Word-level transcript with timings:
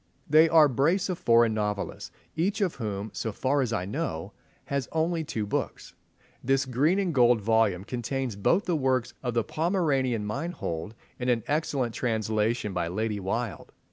They 0.27 0.49
are 0.49 0.65
a 0.65 0.69
brace 0.69 1.09
of 1.09 1.19
foreign 1.19 1.53
novelists, 1.53 2.09
each 2.35 2.59
of 2.59 2.73
whom, 2.77 3.11
so 3.13 3.31
far 3.31 3.61
as 3.61 3.71
I 3.71 3.85
know, 3.85 4.33
has 4.65 4.89
only 4.91 5.23
two 5.23 5.45
books. 5.45 5.93
This 6.43 6.65
green 6.65 6.97
and 6.97 7.13
gold 7.13 7.39
volume 7.39 7.83
contains 7.83 8.35
both 8.35 8.65
the 8.65 8.75
works 8.75 9.13
of 9.21 9.35
the 9.35 9.43
Pomeranian 9.43 10.25
Meinhold 10.25 10.95
in 11.19 11.29
an 11.29 11.43
excellent 11.45 11.93
translation 11.93 12.73
by 12.73 12.87
Lady 12.87 13.19
Wilde. 13.19 13.71